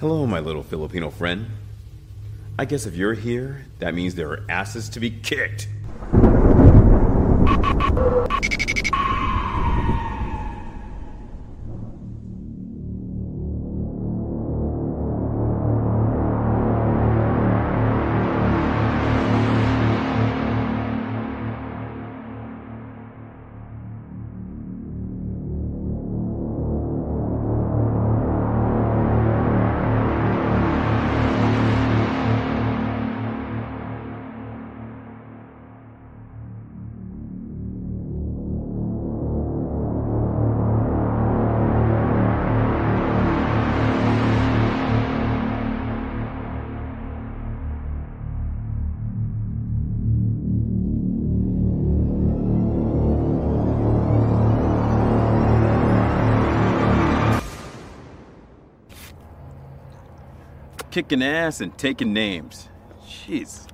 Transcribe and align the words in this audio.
Hello, 0.00 0.26
my 0.26 0.40
little 0.40 0.62
Filipino 0.62 1.10
friend. 1.10 1.44
I 2.58 2.64
guess 2.64 2.86
if 2.86 2.96
you're 2.96 3.12
here, 3.12 3.66
that 3.80 3.92
means 3.92 4.14
there 4.14 4.30
are 4.30 4.46
asses 4.48 4.88
to 4.88 4.98
be 4.98 5.10
kicked. 5.10 5.68
Kicking 61.00 61.22
ass 61.22 61.62
and 61.62 61.78
taking 61.78 62.12
names. 62.12 62.68
Jeez. 63.08 63.66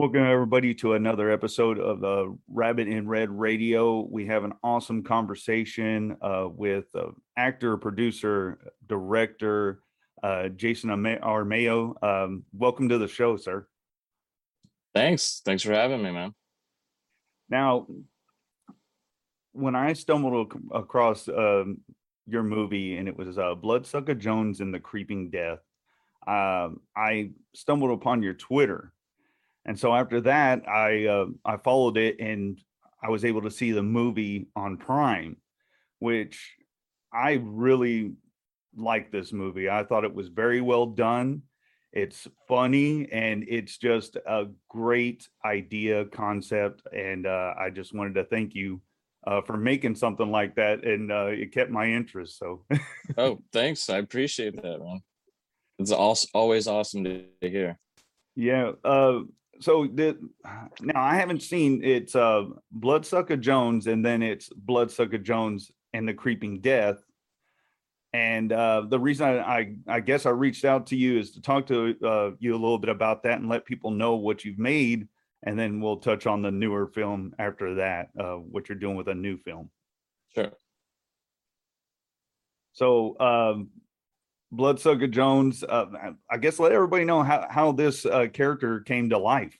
Welcome 0.00 0.24
everybody 0.24 0.72
to 0.76 0.94
another 0.94 1.30
episode 1.30 1.78
of 1.78 2.00
the 2.00 2.34
Rabbit 2.48 2.88
in 2.88 3.06
Red 3.06 3.28
Radio. 3.28 4.00
We 4.10 4.24
have 4.28 4.44
an 4.44 4.54
awesome 4.64 5.02
conversation 5.02 6.16
uh, 6.22 6.48
with 6.50 6.86
uh, 6.94 7.08
actor, 7.36 7.76
producer, 7.76 8.72
director 8.86 9.82
uh, 10.22 10.48
Jason 10.48 10.88
Arme- 10.88 11.20
Armeo. 11.20 12.02
Um, 12.02 12.44
welcome 12.54 12.88
to 12.88 12.96
the 12.96 13.08
show, 13.08 13.36
sir. 13.36 13.66
Thanks. 14.94 15.42
Thanks 15.44 15.64
for 15.64 15.74
having 15.74 16.02
me, 16.02 16.12
man. 16.12 16.34
Now, 17.50 17.86
when 19.52 19.74
I 19.74 19.92
stumbled 19.92 20.50
ac- 20.50 20.64
across 20.72 21.28
um, 21.28 21.80
your 22.26 22.42
movie 22.42 22.96
and 22.96 23.06
it 23.06 23.18
was 23.18 23.36
uh, 23.36 23.54
Bloodsucker 23.54 24.14
Jones 24.14 24.62
and 24.62 24.72
the 24.72 24.80
Creeping 24.80 25.28
Death, 25.28 25.58
um, 26.26 26.80
I 26.96 27.32
stumbled 27.54 27.90
upon 27.90 28.22
your 28.22 28.32
Twitter 28.32 28.94
and 29.66 29.78
so 29.78 29.94
after 29.94 30.20
that 30.20 30.68
i 30.68 31.06
uh, 31.06 31.26
i 31.44 31.56
followed 31.56 31.96
it 31.96 32.18
and 32.20 32.60
i 33.02 33.08
was 33.08 33.24
able 33.24 33.42
to 33.42 33.50
see 33.50 33.72
the 33.72 33.82
movie 33.82 34.48
on 34.56 34.76
prime 34.76 35.36
which 35.98 36.56
i 37.12 37.40
really 37.42 38.12
liked 38.76 39.12
this 39.12 39.32
movie. 39.32 39.68
I 39.68 39.84
thought 39.84 40.04
it 40.04 40.14
was 40.14 40.28
very 40.28 40.60
well 40.60 40.86
done. 40.86 41.42
It's 41.92 42.28
funny 42.46 43.10
and 43.10 43.44
it's 43.48 43.78
just 43.78 44.16
a 44.16 44.46
great 44.68 45.28
idea 45.44 46.04
concept 46.04 46.82
and 46.94 47.26
uh, 47.26 47.54
i 47.58 47.68
just 47.68 47.92
wanted 47.92 48.14
to 48.14 48.24
thank 48.24 48.54
you 48.54 48.80
uh, 49.26 49.40
for 49.42 49.56
making 49.56 49.96
something 49.96 50.30
like 50.30 50.54
that 50.54 50.84
and 50.84 51.10
uh, 51.10 51.26
it 51.26 51.52
kept 51.52 51.70
my 51.70 51.86
interest 51.86 52.38
so. 52.38 52.64
Oh 53.18 53.42
thanks. 53.52 53.90
I 53.90 53.98
appreciate 53.98 54.62
that 54.62 54.78
man. 54.78 55.00
It's 55.80 55.90
also 55.90 56.28
always 56.32 56.68
awesome 56.68 57.02
to, 57.04 57.24
hear. 57.40 57.76
Yeah 58.36 58.70
uh 58.84 59.20
so 59.60 59.86
the 59.86 60.18
now 60.80 61.00
I 61.02 61.16
haven't 61.16 61.42
seen 61.42 61.82
it's 61.84 62.16
uh 62.16 62.44
Bloodsucker 62.72 63.36
Jones 63.36 63.86
and 63.86 64.04
then 64.04 64.22
it's 64.22 64.48
Bloodsucker 64.48 65.18
Jones 65.18 65.70
and 65.92 66.08
the 66.08 66.14
Creeping 66.14 66.60
Death. 66.60 66.96
And 68.12 68.52
uh 68.52 68.86
the 68.88 68.98
reason 68.98 69.28
I, 69.28 69.38
I 69.38 69.74
I 69.86 70.00
guess 70.00 70.26
I 70.26 70.30
reached 70.30 70.64
out 70.64 70.86
to 70.88 70.96
you 70.96 71.18
is 71.18 71.32
to 71.32 71.42
talk 71.42 71.66
to 71.66 71.94
uh 72.04 72.30
you 72.38 72.52
a 72.52 72.58
little 72.58 72.78
bit 72.78 72.90
about 72.90 73.22
that 73.24 73.38
and 73.38 73.48
let 73.48 73.64
people 73.64 73.90
know 73.90 74.16
what 74.16 74.44
you've 74.44 74.58
made 74.58 75.08
and 75.42 75.58
then 75.58 75.80
we'll 75.80 75.98
touch 75.98 76.26
on 76.26 76.42
the 76.42 76.50
newer 76.50 76.86
film 76.86 77.32
after 77.38 77.76
that, 77.76 78.08
uh 78.18 78.36
what 78.36 78.68
you're 78.68 78.78
doing 78.78 78.96
with 78.96 79.08
a 79.08 79.14
new 79.14 79.36
film. 79.38 79.70
sure 80.34 80.52
So 82.72 83.18
um 83.20 83.68
Bloodsucker 84.52 85.06
Jones, 85.06 85.62
uh, 85.62 85.86
I 86.30 86.36
guess 86.38 86.58
let 86.58 86.72
everybody 86.72 87.04
know 87.04 87.22
how, 87.22 87.46
how 87.48 87.72
this 87.72 88.04
uh, 88.04 88.26
character 88.32 88.80
came 88.80 89.10
to 89.10 89.18
life. 89.18 89.56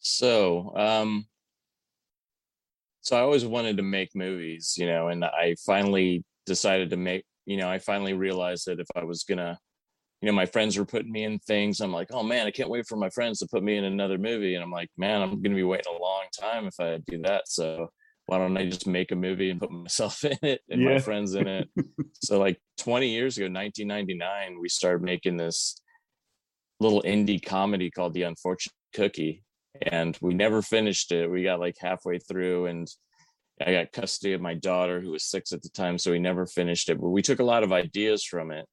so 0.00 0.72
um 0.76 1.26
so 3.02 3.16
I 3.16 3.20
always 3.20 3.44
wanted 3.44 3.76
to 3.78 3.82
make 3.82 4.14
movies, 4.14 4.74
you 4.76 4.86
know, 4.86 5.08
and 5.08 5.24
I 5.24 5.56
finally 5.64 6.22
decided 6.46 6.90
to 6.90 6.96
make, 6.96 7.24
you 7.46 7.56
know, 7.56 7.68
I 7.68 7.78
finally 7.78 8.12
realized 8.12 8.66
that 8.66 8.80
if 8.80 8.86
I 8.94 9.04
was 9.04 9.24
gonna, 9.24 9.58
you 10.20 10.26
know, 10.26 10.32
my 10.32 10.46
friends 10.46 10.76
were 10.76 10.84
putting 10.84 11.10
me 11.10 11.24
in 11.24 11.38
things. 11.40 11.80
I'm 11.80 11.92
like, 11.92 12.08
oh 12.12 12.22
man, 12.22 12.46
I 12.46 12.50
can't 12.50 12.68
wait 12.68 12.86
for 12.86 12.96
my 12.96 13.08
friends 13.10 13.38
to 13.38 13.48
put 13.50 13.62
me 13.62 13.76
in 13.76 13.84
another 13.84 14.18
movie. 14.18 14.54
And 14.54 14.62
I'm 14.62 14.70
like, 14.70 14.90
man, 14.98 15.22
I'm 15.22 15.40
gonna 15.40 15.54
be 15.54 15.62
waiting 15.62 15.94
a 15.94 16.02
long 16.02 16.24
time 16.38 16.66
if 16.66 16.78
I 16.78 16.98
do 17.06 17.22
that. 17.22 17.48
So 17.48 17.90
why 18.30 18.38
don't 18.38 18.56
I 18.56 18.64
just 18.66 18.86
make 18.86 19.10
a 19.10 19.16
movie 19.16 19.50
and 19.50 19.58
put 19.58 19.72
myself 19.72 20.22
in 20.24 20.38
it 20.42 20.60
and 20.70 20.80
Yeah. 20.80 20.94
my 20.94 20.98
friends 21.00 21.34
in 21.34 21.48
it? 21.48 21.68
so 22.22 22.38
like 22.38 22.60
20 22.78 23.08
years 23.08 23.36
ago, 23.36 23.46
1999, 23.46 24.60
we 24.60 24.68
started 24.68 25.02
making 25.02 25.36
this 25.36 25.74
little 26.78 27.02
indie 27.02 27.44
comedy 27.44 27.90
called 27.90 28.14
The 28.14 28.22
Unfortunate 28.22 28.72
Cookie. 28.94 29.42
And 29.82 30.16
we 30.20 30.32
never 30.32 30.62
finished 30.62 31.10
it. 31.10 31.28
We 31.28 31.42
got 31.42 31.58
like 31.58 31.74
halfway 31.80 32.18
through 32.20 32.66
and 32.66 32.88
I 33.60 33.72
got 33.72 33.92
custody 33.92 34.32
of 34.32 34.40
my 34.40 34.54
daughter 34.54 35.00
who 35.00 35.10
was 35.10 35.24
six 35.24 35.52
at 35.52 35.62
the 35.62 35.68
time. 35.68 35.98
So 35.98 36.12
we 36.12 36.20
never 36.20 36.46
finished 36.46 36.88
it, 36.88 37.00
but 37.00 37.10
we 37.10 37.22
took 37.22 37.40
a 37.40 37.44
lot 37.44 37.64
of 37.64 37.72
ideas 37.72 38.24
from 38.24 38.52
it. 38.52 38.64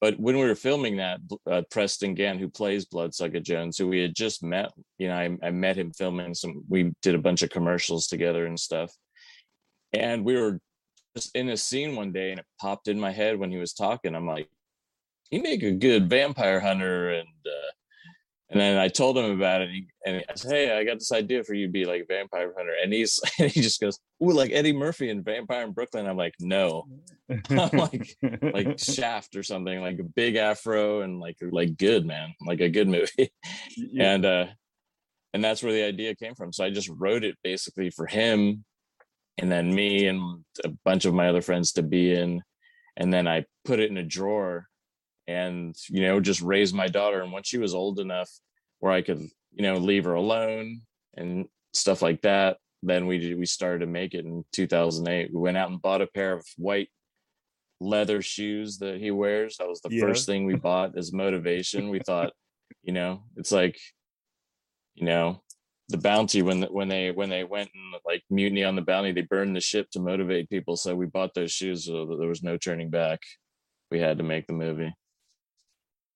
But 0.00 0.18
when 0.18 0.38
we 0.38 0.44
were 0.44 0.54
filming 0.54 0.96
that, 0.96 1.20
uh, 1.50 1.62
Preston 1.70 2.14
Gann, 2.14 2.38
who 2.38 2.48
plays 2.48 2.86
Bloodsucker 2.86 3.40
Jones, 3.40 3.76
who 3.76 3.88
we 3.88 4.00
had 4.00 4.14
just 4.14 4.42
met, 4.42 4.72
you 4.98 5.08
know, 5.08 5.14
I, 5.14 5.36
I 5.42 5.50
met 5.50 5.76
him 5.76 5.92
filming 5.92 6.34
some, 6.34 6.64
we 6.68 6.92
did 7.02 7.14
a 7.14 7.18
bunch 7.18 7.42
of 7.42 7.50
commercials 7.50 8.06
together 8.06 8.46
and 8.46 8.58
stuff. 8.58 8.90
And 9.92 10.24
we 10.24 10.40
were 10.40 10.58
just 11.14 11.36
in 11.36 11.50
a 11.50 11.56
scene 11.56 11.96
one 11.96 12.12
day 12.12 12.30
and 12.30 12.40
it 12.40 12.46
popped 12.58 12.88
in 12.88 12.98
my 12.98 13.10
head 13.10 13.38
when 13.38 13.50
he 13.50 13.58
was 13.58 13.74
talking. 13.74 14.14
I'm 14.14 14.26
like, 14.26 14.48
you 15.30 15.42
make 15.42 15.62
a 15.62 15.72
good 15.72 16.08
vampire 16.08 16.60
hunter. 16.60 17.10
And, 17.10 17.28
uh, 17.46 17.72
and 18.50 18.60
then 18.60 18.78
I 18.78 18.88
told 18.88 19.16
him 19.16 19.30
about 19.30 19.62
it, 19.62 19.68
and 19.68 19.74
he, 19.74 19.86
and 20.04 20.24
I 20.28 20.34
said, 20.34 20.50
"Hey, 20.50 20.76
I 20.76 20.84
got 20.84 20.98
this 20.98 21.12
idea 21.12 21.44
for 21.44 21.54
you 21.54 21.66
to 21.66 21.72
be 21.72 21.84
like 21.84 22.02
a 22.02 22.06
vampire 22.06 22.52
hunter." 22.56 22.74
And 22.82 22.92
he's 22.92 23.20
and 23.38 23.50
he 23.50 23.60
just 23.60 23.80
goes, 23.80 23.98
"Ooh, 24.22 24.32
like 24.32 24.50
Eddie 24.52 24.72
Murphy 24.72 25.08
in 25.08 25.22
Vampire 25.22 25.64
in 25.64 25.72
Brooklyn." 25.72 26.06
I'm 26.06 26.16
like, 26.16 26.34
"No, 26.40 26.86
I'm 27.50 27.78
like 27.78 28.16
like 28.42 28.78
Shaft 28.78 29.36
or 29.36 29.42
something, 29.42 29.80
like 29.80 29.98
a 30.00 30.04
big 30.04 30.36
afro 30.36 31.02
and 31.02 31.20
like 31.20 31.36
like 31.40 31.76
good 31.76 32.04
man, 32.04 32.34
like 32.44 32.60
a 32.60 32.68
good 32.68 32.88
movie." 32.88 33.32
yeah. 33.76 34.14
and 34.14 34.24
uh 34.26 34.46
and 35.32 35.44
that's 35.44 35.62
where 35.62 35.72
the 35.72 35.82
idea 35.82 36.14
came 36.14 36.34
from 36.34 36.52
so 36.52 36.64
i 36.64 36.70
just 36.70 36.88
wrote 36.88 37.24
it 37.24 37.36
basically 37.42 37.90
for 37.90 38.06
him 38.06 38.64
and 39.38 39.50
then 39.50 39.74
me 39.74 40.06
and 40.06 40.44
a 40.64 40.68
bunch 40.84 41.04
of 41.04 41.14
my 41.14 41.28
other 41.28 41.42
friends 41.42 41.72
to 41.72 41.82
be 41.82 42.12
in 42.12 42.42
and 42.96 43.12
then 43.12 43.26
i 43.26 43.44
put 43.64 43.80
it 43.80 43.90
in 43.90 43.96
a 43.96 44.02
drawer 44.02 44.66
and 45.26 45.76
you 45.88 46.02
know 46.02 46.20
just 46.20 46.40
raised 46.42 46.74
my 46.74 46.88
daughter. 46.88 47.22
And 47.22 47.32
once 47.32 47.48
she 47.48 47.58
was 47.58 47.74
old 47.74 47.98
enough 48.00 48.30
where 48.80 48.92
i 48.92 49.02
could 49.02 49.20
you 49.52 49.62
know 49.62 49.76
leave 49.76 50.04
her 50.04 50.14
alone 50.14 50.80
and 51.14 51.46
stuff 51.74 52.00
like 52.02 52.22
that 52.22 52.56
then 52.82 53.06
we 53.06 53.34
we 53.34 53.44
started 53.44 53.80
to 53.80 53.86
make 53.86 54.14
it 54.14 54.24
in 54.24 54.42
2008 54.52 55.30
we 55.32 55.38
went 55.40 55.56
out 55.56 55.70
and 55.70 55.82
bought 55.82 56.00
a 56.00 56.06
pair 56.06 56.32
of 56.32 56.46
white 56.56 56.88
leather 57.80 58.20
shoes 58.22 58.78
that 58.78 59.00
he 59.00 59.10
wears. 59.10 59.56
That 59.56 59.68
was 59.68 59.80
the 59.80 59.88
Yeah. 59.90 60.02
first 60.02 60.26
thing 60.26 60.44
we 60.44 60.54
bought 60.68 60.96
as 60.96 61.12
motivation. 61.12 61.88
We 61.90 62.00
thought 62.00 62.32
you 62.82 62.92
know 62.92 63.24
it's 63.36 63.52
like 63.52 63.78
you 64.94 65.04
know 65.04 65.42
the 65.88 65.98
bounty 65.98 66.40
when 66.42 66.62
when 66.64 66.88
they 66.88 67.10
when 67.10 67.28
they 67.30 67.42
went 67.44 67.70
and 67.74 68.00
like 68.06 68.22
mutiny 68.30 68.64
on 68.64 68.76
the 68.76 68.82
bounty 68.82 69.12
they 69.12 69.22
burned 69.22 69.56
the 69.56 69.60
ship 69.60 69.90
to 69.92 70.00
motivate 70.00 70.50
people. 70.50 70.76
So 70.76 70.94
we 70.94 71.06
bought 71.06 71.34
those 71.34 71.52
shoes 71.52 71.86
so 71.86 72.06
that 72.06 72.16
there 72.18 72.28
was 72.28 72.42
no 72.42 72.56
turning 72.56 72.90
back. 72.90 73.20
We 73.90 73.98
had 73.98 74.18
to 74.18 74.24
make 74.24 74.46
the 74.46 74.52
movie 74.52 74.94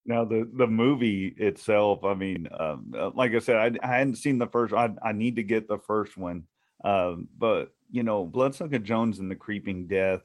Now 0.06 0.24
the 0.24 0.48
the 0.52 0.66
movie 0.66 1.34
itself, 1.38 2.04
I 2.04 2.14
mean, 2.14 2.46
um, 2.58 2.92
uh, 2.96 3.10
like 3.14 3.32
I 3.34 3.38
said, 3.38 3.56
I, 3.56 3.86
I 3.86 3.98
hadn't 3.98 4.16
seen 4.16 4.38
the 4.38 4.46
first. 4.46 4.74
I 4.74 4.90
I 5.02 5.12
need 5.12 5.36
to 5.36 5.42
get 5.42 5.66
the 5.66 5.78
first 5.78 6.16
one, 6.16 6.44
um, 6.84 7.28
but 7.38 7.72
you 7.90 8.02
know, 8.02 8.26
Bloodsucker 8.26 8.78
Jones 8.80 9.18
and 9.18 9.30
the 9.30 9.36
Creeping 9.36 9.86
Death. 9.86 10.20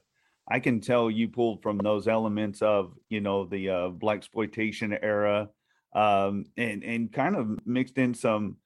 I 0.51 0.59
can 0.59 0.81
tell 0.81 1.09
you 1.11 1.29
pulled 1.29 1.61
from 1.61 1.77
those 1.77 2.07
elements 2.07 2.61
of 2.61 2.93
you 3.09 3.21
know 3.21 3.45
the 3.45 3.69
uh, 3.69 3.87
black 3.89 4.17
exploitation 4.17 4.97
era, 5.01 5.49
um, 5.95 6.45
and 6.57 6.83
and 6.83 7.13
kind 7.13 7.35
of 7.37 7.65
mixed 7.65 7.97
in 7.97 8.13
some, 8.13 8.57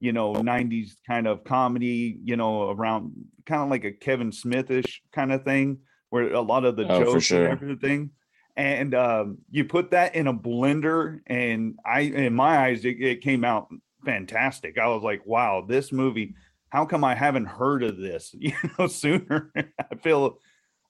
you 0.00 0.12
know, 0.12 0.34
'90s 0.34 0.96
kind 1.06 1.26
of 1.26 1.44
comedy, 1.44 2.18
you 2.24 2.36
know, 2.36 2.70
around 2.70 3.12
kind 3.46 3.62
of 3.62 3.70
like 3.70 3.84
a 3.84 3.92
Kevin 3.92 4.32
Smithish 4.32 5.00
kind 5.12 5.32
of 5.32 5.44
thing, 5.44 5.78
where 6.10 6.32
a 6.34 6.40
lot 6.42 6.64
of 6.66 6.76
the 6.76 6.86
Oh, 6.90 7.04
jokes 7.04 7.24
sure. 7.26 7.44
and 7.46 7.52
everything 7.52 8.10
and 8.58 8.92
um, 8.92 9.38
you 9.50 9.64
put 9.64 9.92
that 9.92 10.16
in 10.16 10.26
a 10.26 10.34
blender 10.34 11.20
and 11.28 11.78
i 11.86 12.00
in 12.00 12.34
my 12.34 12.58
eyes 12.58 12.84
it, 12.84 13.00
it 13.00 13.20
came 13.22 13.44
out 13.44 13.68
fantastic. 14.04 14.78
I 14.78 14.88
was 14.88 15.02
like 15.02 15.24
wow 15.24 15.64
this 15.66 15.92
movie 15.92 16.34
how 16.68 16.84
come 16.84 17.04
i 17.04 17.14
haven't 17.14 17.46
heard 17.46 17.82
of 17.82 17.96
this? 17.96 18.34
You 18.38 18.52
know 18.78 18.88
sooner. 18.88 19.52
I 19.56 19.94
feel 20.02 20.38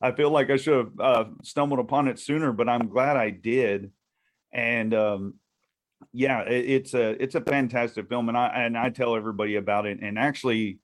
i 0.00 0.12
feel 0.12 0.30
like 0.30 0.50
i 0.50 0.56
should 0.56 0.76
have 0.78 1.00
uh, 1.00 1.24
stumbled 1.42 1.78
upon 1.78 2.08
it 2.08 2.18
sooner 2.18 2.52
but 2.52 2.68
i'm 2.68 2.88
glad 2.88 3.16
i 3.16 3.30
did. 3.30 3.92
And 4.50 4.94
um 4.94 5.34
yeah 6.12 6.42
it, 6.42 6.70
it's 6.70 6.94
a 6.94 7.22
it's 7.22 7.34
a 7.34 7.42
fantastic 7.42 8.08
film 8.08 8.28
and 8.30 8.38
i 8.38 8.46
and 8.46 8.78
i 8.78 8.88
tell 8.88 9.14
everybody 9.14 9.56
about 9.56 9.84
it. 9.86 9.98
And 10.00 10.18
actually 10.18 10.78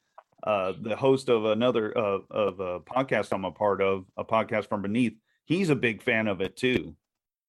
uh 0.47 0.75
the 0.79 0.97
host 0.97 1.31
of 1.31 1.47
another 1.47 1.97
uh, 1.97 2.19
of 2.31 2.61
a 2.61 2.81
podcast 2.81 3.33
i'm 3.33 3.47
a 3.47 3.53
part 3.53 3.81
of 3.81 4.05
a 4.19 4.25
podcast 4.25 4.69
from 4.69 4.83
beneath 4.83 5.15
he's 5.45 5.71
a 5.71 5.77
big 5.77 6.03
fan 6.03 6.27
of 6.27 6.41
it 6.41 6.57
too. 6.57 6.95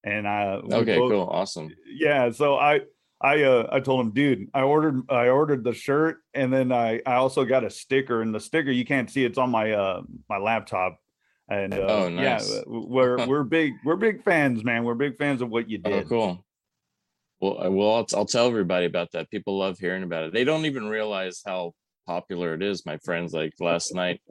And 0.03 0.27
I 0.27 0.55
okay 0.55 0.97
both- 0.97 1.11
cool 1.11 1.27
awesome 1.31 1.69
Yeah, 1.87 2.31
so 2.31 2.55
I 2.57 2.81
I 3.21 3.43
uh 3.43 3.67
I 3.71 3.79
told 3.79 4.01
him, 4.05 4.11
dude, 4.11 4.49
I 4.53 4.61
ordered 4.61 5.01
I 5.09 5.29
ordered 5.29 5.63
the 5.63 5.73
shirt 5.73 6.17
and 6.33 6.53
then 6.53 6.71
I 6.71 7.01
I 7.05 7.15
also 7.15 7.45
got 7.45 7.63
a 7.63 7.69
sticker 7.69 8.21
and 8.21 8.33
the 8.33 8.39
sticker 8.39 8.71
you 8.71 8.85
can't 8.85 9.09
see 9.09 9.25
it's 9.25 9.37
on 9.37 9.49
my 9.49 9.71
uh 9.71 10.01
my 10.29 10.37
laptop. 10.37 10.99
And 11.47 11.73
uh, 11.73 11.77
Oh, 11.87 12.07
yeah, 12.07 12.41
we're 12.65 13.25
we're 13.27 13.43
big 13.43 13.73
we're 13.83 13.95
big 13.95 14.23
fans, 14.23 14.63
man. 14.63 14.83
We're 14.83 14.95
big 14.95 15.17
fans 15.17 15.41
of 15.41 15.49
what 15.49 15.69
you 15.69 15.79
oh 15.85 15.89
did. 15.89 16.09
cool 16.09 16.45
well 17.41 17.57
I 17.61 17.67
will 17.67 17.93
I'll, 17.93 18.07
I'll 18.15 18.25
tell 18.25 18.47
everybody 18.47 18.85
about 18.85 19.11
that 19.11 19.29
people 19.29 19.57
love 19.57 19.77
hearing 19.77 20.03
about 20.03 20.23
it 20.23 20.33
they 20.33 20.43
don't 20.43 20.65
even 20.65 20.87
realize 20.87 21.41
how 21.45 21.73
popular 22.07 22.53
it 22.53 22.63
is 22.63 22.85
my 22.85 22.97
friends 23.03 23.33
like 23.33 23.53
last 23.59 23.93
night 23.93 24.21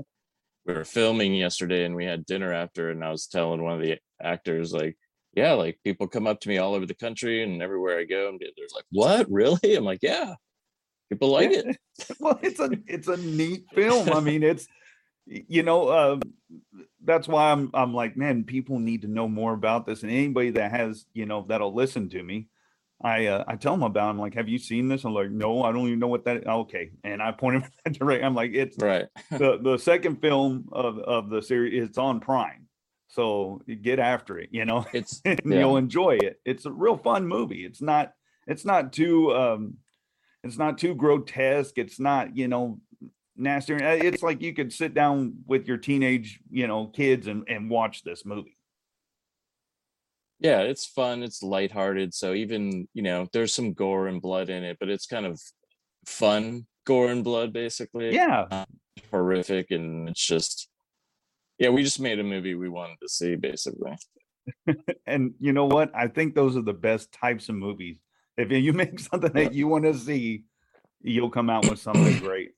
we 0.67 0.75
were 0.75 0.85
filming 0.85 1.35
yesterday 1.35 1.85
and 1.85 1.95
we 1.95 2.05
had 2.05 2.27
dinner 2.27 2.53
after 2.53 2.91
and 2.91 3.05
i 3.05 3.11
was 3.11 3.27
telling 3.27 3.63
one 3.63 3.75
of 3.75 3.83
the 3.83 3.99
actors 4.23 4.73
like 4.73 4.97
yeah 5.35 5.53
like 5.53 5.79
people 5.85 6.07
come 6.07 6.27
up 6.27 6.41
to 6.41 6.49
me 6.49 6.59
all 6.59 6.75
over 6.75 6.87
the 6.87 6.95
country 6.95 7.43
and 7.43 7.63
everywhere 7.63 7.99
i 7.99 8.05
go 8.05 8.29
and 8.29 8.41
they're 8.41 8.67
like 8.75 8.85
what? 8.91 9.31
Really 9.31 9.75
i'm 9.77 9.85
like 9.85 10.03
yeah. 10.03 10.35
People 11.11 11.31
like 11.31 11.51
it. 11.51 11.77
Well 12.19 12.39
it's 12.43 12.59
a 12.59 12.71
it's 12.87 13.09
a 13.09 13.17
neat 13.17 13.67
film. 13.73 14.09
I 14.11 14.21
mean 14.21 14.43
it's 14.43 14.67
you 15.27 15.63
know 15.63 15.93
um 15.93 16.23
that's 17.05 17.29
why 17.29 17.51
i'm 17.51 17.71
i'm 17.73 17.95
like 17.95 18.17
man 18.17 18.45
people 18.45 18.79
need 18.79 19.03
to 19.03 19.09
know 19.09 19.29
more 19.29 19.53
about 19.53 19.87
this. 19.87 20.03
And 20.03 20.11
anybody 20.11 20.51
that 20.51 20.73
has 20.73 21.07
you 21.15 21.27
know 21.27 21.45
that'll 21.49 21.75
listen 21.75 22.09
to 22.11 22.23
me 22.23 22.49
i 23.03 23.27
uh, 23.27 23.45
i 23.49 23.57
tell 23.57 23.73
them 23.73 23.83
about 23.83 24.07
it. 24.07 24.11
i'm 24.11 24.19
like 24.19 24.35
have 24.35 24.49
you 24.49 24.59
seen 24.59 24.89
this 24.89 25.05
i'm 25.05 25.13
like 25.15 25.31
no 25.31 25.63
i 25.63 25.73
don't 25.73 25.87
even 25.87 25.99
know 25.99 26.07
what 26.09 26.25
that 26.25 26.47
okay 26.47 26.91
and 27.03 27.23
i 27.23 27.33
point 27.33 27.61
them 27.61 27.71
in 27.87 27.93
that 27.93 27.99
direction 27.99 28.25
i'm 28.25 28.35
like 28.35 28.53
it's 28.55 28.77
right 28.79 29.07
the 29.31 29.59
the 29.63 29.77
second 29.79 30.17
film 30.21 30.69
of 30.73 30.99
of 30.99 31.29
the 31.31 31.43
series 31.43 31.83
it's 31.85 31.99
on 31.99 32.21
prime 32.21 32.67
so 33.09 33.61
get 33.83 33.99
after 33.99 34.39
it 34.39 34.49
you 34.53 34.65
know 34.65 34.85
it's 34.93 35.21
and 35.25 35.41
Yeah. 35.45 35.61
you'll 35.61 35.77
enjoy 35.77 36.17
it. 36.21 36.41
It's 36.45 36.67
a 36.67 36.73
real 36.73 36.97
fun 36.97 37.27
movie. 37.29 37.65
It's 37.65 37.81
not 37.83 38.13
it's 38.47 38.65
not 38.65 38.93
too 38.93 39.33
um 39.35 39.75
it's 40.43 40.59
not 40.59 40.79
too 40.79 40.95
grotesque. 40.95 41.79
It's 41.79 41.99
not, 42.01 42.37
you 42.37 42.49
know, 42.49 42.81
nasty. 43.37 43.75
It's 43.75 44.23
like 44.23 44.43
you 44.43 44.53
could 44.53 44.73
sit 44.73 44.93
down 44.95 45.37
with 45.47 45.67
your 45.67 45.77
teenage, 45.79 46.41
you 46.51 46.67
know, 46.67 46.89
kids 46.89 47.29
and 47.29 47.45
and 47.49 47.71
watch 47.71 48.03
this 48.03 48.25
movie. 48.27 48.59
Yeah 50.41 50.61
it's 50.61 50.85
fun 50.87 51.23
it's 51.23 51.43
lighthearted 51.43 52.13
so 52.13 52.35
even 52.35 52.89
you 52.95 53.03
know 53.03 53.27
there's 53.33 53.53
some 53.55 53.73
gore 53.73 54.09
and 54.09 54.21
blood 54.21 54.51
in 54.51 54.65
it 54.65 54.77
but 54.81 54.89
it's 54.89 55.07
kind 55.07 55.27
of 55.27 55.41
fun 56.07 56.67
gore 56.87 57.11
and 57.11 57.25
blood 57.25 57.53
basically 57.53 58.15
Yeah. 58.15 58.65
horrific 59.11 59.71
and 59.71 60.09
it's 60.09 60.25
just 60.27 60.69
yeah 61.59 61.69
we 61.71 61.83
just 61.83 62.01
made 62.01 62.19
a 62.19 62.25
movie 62.25 62.55
we 62.55 62.69
wanted 62.69 62.99
to 63.01 63.09
see 63.09 63.37
basically 63.37 63.97
And 65.07 65.33
you 65.41 65.55
know 65.55 65.65
what? 65.65 65.91
I 65.95 66.07
think 66.09 66.35
those 66.35 66.55
are 66.55 66.61
the 66.63 66.75
best 66.75 67.11
types 67.13 67.49
of 67.49 67.55
movies. 67.55 67.97
If 68.37 68.51
you 68.53 68.73
make 68.83 68.99
something 69.01 69.33
that 69.33 69.55
you 69.55 69.69
want 69.69 69.85
to 69.85 69.95
see, 69.95 70.45
you'll 71.01 71.31
come 71.31 71.49
out 71.49 71.67
with 71.67 71.79
something 71.79 72.19
great. 72.19 72.51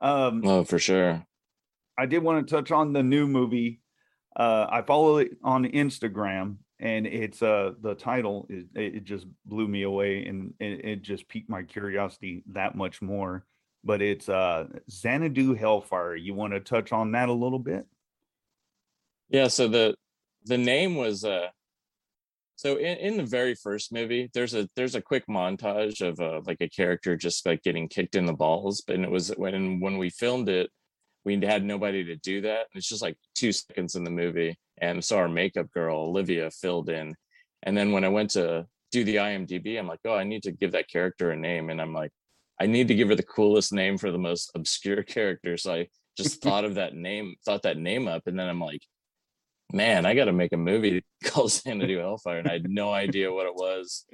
Um 0.00 0.42
oh 0.44 0.62
for 0.62 0.78
sure 0.78 1.24
I 1.98 2.06
did 2.06 2.22
want 2.22 2.46
to 2.46 2.54
touch 2.54 2.70
on 2.70 2.92
the 2.92 3.02
new 3.02 3.26
movie. 3.26 3.80
Uh, 4.36 4.68
I 4.70 4.82
follow 4.82 5.16
it 5.18 5.30
on 5.42 5.64
Instagram, 5.64 6.58
and 6.80 7.06
it's 7.06 7.42
uh 7.42 7.72
the 7.80 7.94
title 7.94 8.46
it 8.74 9.04
just 9.04 9.26
blew 9.46 9.68
me 9.68 9.82
away, 9.82 10.24
and 10.26 10.54
it, 10.60 10.84
it 10.84 11.02
just 11.02 11.28
piqued 11.28 11.50
my 11.50 11.62
curiosity 11.62 12.44
that 12.52 12.74
much 12.74 13.02
more. 13.02 13.44
But 13.84 14.02
it's 14.02 14.28
uh 14.28 14.66
Xanadu 14.90 15.54
Hellfire. 15.54 16.16
You 16.16 16.34
want 16.34 16.52
to 16.52 16.60
touch 16.60 16.92
on 16.92 17.12
that 17.12 17.28
a 17.28 17.32
little 17.32 17.58
bit? 17.58 17.86
yeah 19.28 19.48
so 19.48 19.68
the 19.68 19.94
the 20.44 20.58
name 20.58 20.96
was 20.96 21.24
uh 21.24 21.48
so 22.56 22.76
in, 22.76 22.96
in 22.98 23.16
the 23.16 23.24
very 23.24 23.54
first 23.54 23.92
movie 23.92 24.30
there's 24.34 24.54
a 24.54 24.68
there's 24.76 24.94
a 24.94 25.02
quick 25.02 25.24
montage 25.28 26.06
of 26.06 26.18
uh, 26.20 26.40
like 26.46 26.60
a 26.60 26.68
character 26.68 27.16
just 27.16 27.44
like 27.46 27.62
getting 27.62 27.88
kicked 27.88 28.14
in 28.14 28.26
the 28.26 28.32
balls 28.32 28.82
and 28.88 29.04
it 29.04 29.10
was 29.10 29.30
when 29.36 29.80
when 29.80 29.98
we 29.98 30.10
filmed 30.10 30.48
it 30.48 30.70
we 31.28 31.46
had 31.46 31.62
nobody 31.62 32.02
to 32.04 32.16
do 32.16 32.40
that. 32.40 32.68
It's 32.74 32.88
just 32.88 33.02
like 33.02 33.18
two 33.34 33.52
seconds 33.52 33.96
in 33.96 34.04
the 34.04 34.10
movie. 34.10 34.58
And 34.78 35.04
so 35.04 35.18
our 35.18 35.28
makeup 35.28 35.70
girl, 35.72 35.98
Olivia, 35.98 36.50
filled 36.50 36.88
in. 36.88 37.14
And 37.64 37.76
then 37.76 37.92
when 37.92 38.02
I 38.02 38.08
went 38.08 38.30
to 38.30 38.66
do 38.90 39.04
the 39.04 39.16
IMDb, 39.16 39.78
I'm 39.78 39.86
like, 39.86 40.00
oh, 40.06 40.14
I 40.14 40.24
need 40.24 40.42
to 40.44 40.52
give 40.52 40.72
that 40.72 40.88
character 40.88 41.30
a 41.30 41.36
name. 41.36 41.68
And 41.68 41.82
I'm 41.82 41.92
like, 41.92 42.12
I 42.58 42.64
need 42.64 42.88
to 42.88 42.94
give 42.94 43.08
her 43.08 43.14
the 43.14 43.22
coolest 43.22 43.74
name 43.74 43.98
for 43.98 44.10
the 44.10 44.18
most 44.18 44.50
obscure 44.54 45.02
character. 45.16 45.58
So 45.58 45.74
I 45.74 45.88
just 46.16 46.40
thought 46.42 46.64
of 46.64 46.76
that 46.76 46.94
name, 46.94 47.34
thought 47.44 47.62
that 47.64 47.76
name 47.76 48.08
up. 48.08 48.26
And 48.26 48.38
then 48.38 48.48
I'm 48.48 48.60
like, 48.60 48.82
man, 49.70 50.06
I 50.06 50.14
got 50.14 50.26
to 50.26 50.32
make 50.32 50.54
a 50.54 50.56
movie 50.56 51.04
called 51.24 51.52
Xanadu 51.52 51.98
Hellfire. 51.98 52.38
And 52.38 52.48
I 52.48 52.54
had 52.54 52.70
no 52.70 52.90
idea 52.90 53.30
what 53.30 53.46
it 53.46 53.54
was. 53.54 54.06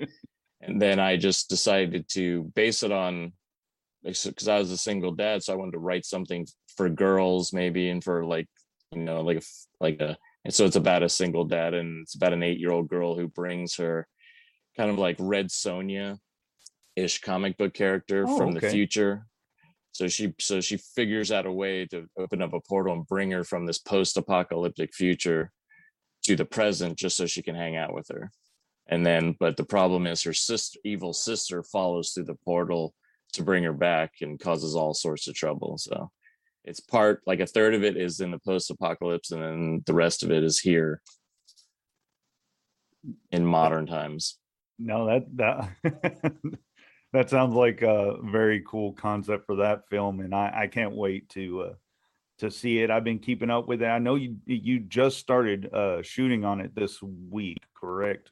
And 0.60 0.82
then 0.82 0.98
I 0.98 1.16
just 1.16 1.48
decided 1.48 2.08
to 2.08 2.50
base 2.56 2.82
it 2.82 2.90
on 2.90 3.34
because 4.04 4.48
I 4.48 4.58
was 4.58 4.70
a 4.70 4.76
single 4.76 5.12
dad, 5.12 5.42
so 5.42 5.52
I 5.52 5.56
wanted 5.56 5.72
to 5.72 5.78
write 5.78 6.04
something 6.04 6.46
for 6.76 6.88
girls 6.88 7.52
maybe 7.52 7.88
and 7.88 8.02
for 8.02 8.24
like 8.24 8.48
you 8.92 9.00
know 9.02 9.20
like 9.20 9.38
a 9.38 9.42
like 9.80 10.00
a 10.00 10.16
and 10.44 10.52
so 10.52 10.64
it's 10.64 10.76
about 10.76 11.02
a 11.02 11.08
single 11.08 11.44
dad 11.44 11.74
and 11.74 12.02
it's 12.02 12.14
about 12.14 12.32
an 12.32 12.42
eight 12.42 12.58
year 12.58 12.70
old 12.72 12.88
girl 12.88 13.14
who 13.16 13.28
brings 13.28 13.76
her 13.76 14.06
kind 14.76 14.90
of 14.90 14.98
like 14.98 15.16
Red 15.18 15.48
Sonja 15.48 16.18
ish 16.96 17.20
comic 17.20 17.56
book 17.56 17.74
character 17.74 18.24
Oh, 18.26 18.36
from 18.36 18.50
okay. 18.50 18.60
the 18.60 18.70
future. 18.70 19.26
So 19.92 20.08
she 20.08 20.34
so 20.40 20.60
she 20.60 20.76
figures 20.76 21.30
out 21.30 21.46
a 21.46 21.52
way 21.52 21.86
to 21.86 22.06
open 22.18 22.42
up 22.42 22.52
a 22.52 22.60
portal 22.60 22.94
and 22.94 23.06
bring 23.06 23.30
her 23.30 23.44
from 23.44 23.64
this 23.64 23.78
post 23.78 24.16
apocalyptic 24.16 24.92
future 24.92 25.52
to 26.24 26.34
the 26.36 26.44
present 26.44 26.98
just 26.98 27.16
so 27.16 27.26
she 27.26 27.42
can 27.42 27.54
hang 27.54 27.76
out 27.76 27.94
with 27.94 28.08
her. 28.08 28.30
And 28.88 29.06
then 29.06 29.36
but 29.38 29.56
the 29.56 29.64
problem 29.64 30.06
is 30.06 30.22
her 30.24 30.32
sister 30.34 30.78
evil 30.84 31.12
sister 31.12 31.62
follows 31.62 32.10
through 32.10 32.24
the 32.24 32.34
portal 32.44 32.92
to 33.34 33.42
bring 33.44 33.64
her 33.64 33.72
back 33.72 34.12
and 34.20 34.38
causes 34.38 34.74
all 34.74 34.94
sorts 34.94 35.26
of 35.28 35.34
trouble. 35.34 35.78
So 35.78 36.10
it's 36.64 36.80
part 36.80 37.22
like 37.26 37.40
a 37.40 37.46
third 37.46 37.74
of 37.74 37.84
it 37.84 37.96
is 37.96 38.20
in 38.20 38.30
the 38.30 38.38
post 38.38 38.70
apocalypse 38.70 39.30
and 39.30 39.42
then 39.42 39.82
the 39.86 39.94
rest 39.94 40.22
of 40.22 40.30
it 40.30 40.42
is 40.42 40.60
here 40.60 41.00
in 43.30 43.44
modern 43.44 43.86
times. 43.86 44.38
No, 44.78 45.06
that 45.06 45.36
that 45.36 45.70
that 47.12 47.30
sounds 47.30 47.54
like 47.54 47.82
a 47.82 48.16
very 48.22 48.62
cool 48.66 48.92
concept 48.92 49.46
for 49.46 49.56
that 49.56 49.88
film, 49.88 50.20
and 50.20 50.34
I, 50.34 50.52
I 50.62 50.66
can't 50.66 50.94
wait 50.94 51.28
to 51.30 51.62
uh, 51.62 51.74
to 52.38 52.50
see 52.50 52.80
it. 52.80 52.90
I've 52.90 53.04
been 53.04 53.20
keeping 53.20 53.50
up 53.50 53.68
with 53.68 53.82
it. 53.82 53.86
I 53.86 53.98
know 53.98 54.16
you 54.16 54.36
you 54.46 54.80
just 54.80 55.18
started 55.18 55.72
uh, 55.72 56.02
shooting 56.02 56.44
on 56.44 56.60
it 56.60 56.74
this 56.74 57.00
week, 57.02 57.58
correct? 57.76 58.30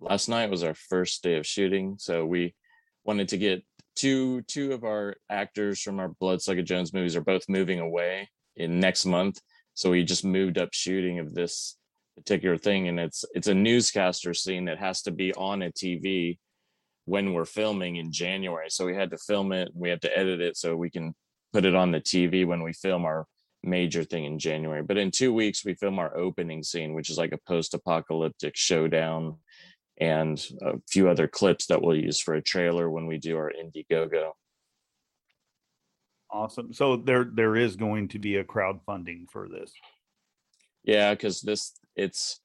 last 0.00 0.28
night 0.28 0.50
was 0.50 0.64
our 0.64 0.74
first 0.74 1.22
day 1.22 1.36
of 1.36 1.46
shooting 1.46 1.96
so 1.98 2.24
we 2.24 2.54
wanted 3.04 3.28
to 3.28 3.36
get 3.36 3.62
two 4.00 4.40
two 4.42 4.72
of 4.72 4.82
our 4.82 5.14
actors 5.28 5.78
from 5.82 6.00
our 6.00 6.08
bloodsucker 6.20 6.62
jones 6.62 6.94
movies 6.94 7.14
are 7.14 7.20
both 7.20 7.42
moving 7.50 7.80
away 7.80 8.26
in 8.56 8.80
next 8.80 9.04
month 9.04 9.38
so 9.74 9.90
we 9.90 10.02
just 10.02 10.24
moved 10.24 10.56
up 10.56 10.70
shooting 10.72 11.18
of 11.18 11.34
this 11.34 11.76
particular 12.16 12.56
thing 12.56 12.88
and 12.88 12.98
it's 12.98 13.26
it's 13.34 13.48
a 13.48 13.54
newscaster 13.54 14.32
scene 14.32 14.64
that 14.64 14.78
has 14.78 15.02
to 15.02 15.10
be 15.10 15.34
on 15.34 15.60
a 15.60 15.70
tv 15.72 16.38
when 17.04 17.34
we're 17.34 17.44
filming 17.44 17.96
in 17.96 18.10
january 18.10 18.70
so 18.70 18.86
we 18.86 18.94
had 18.94 19.10
to 19.10 19.18
film 19.18 19.52
it 19.52 19.70
we 19.74 19.90
have 19.90 20.00
to 20.00 20.18
edit 20.18 20.40
it 20.40 20.56
so 20.56 20.74
we 20.74 20.88
can 20.88 21.14
put 21.52 21.66
it 21.66 21.74
on 21.74 21.92
the 21.92 22.00
tv 22.00 22.46
when 22.46 22.62
we 22.62 22.72
film 22.72 23.04
our 23.04 23.26
major 23.62 24.02
thing 24.02 24.24
in 24.24 24.38
january 24.38 24.82
but 24.82 24.96
in 24.96 25.10
two 25.10 25.34
weeks 25.34 25.62
we 25.62 25.74
film 25.74 25.98
our 25.98 26.16
opening 26.16 26.62
scene 26.62 26.94
which 26.94 27.10
is 27.10 27.18
like 27.18 27.32
a 27.32 27.40
post-apocalyptic 27.46 28.56
showdown 28.56 29.36
and 30.00 30.42
a 30.62 30.72
few 30.88 31.08
other 31.08 31.28
clips 31.28 31.66
that 31.66 31.82
we'll 31.82 31.96
use 31.96 32.18
for 32.18 32.34
a 32.34 32.42
trailer 32.42 32.90
when 32.90 33.06
we 33.06 33.18
do 33.18 33.36
our 33.36 33.52
Indiegogo. 33.52 34.32
Awesome. 36.30 36.72
So 36.72 36.96
there 36.96 37.24
there 37.24 37.56
is 37.56 37.76
going 37.76 38.08
to 38.08 38.18
be 38.18 38.36
a 38.36 38.44
crowdfunding 38.44 39.30
for 39.30 39.48
this. 39.48 39.72
Yeah, 40.84 41.12
because 41.12 41.42
this 41.42 41.72
it's 41.96 42.40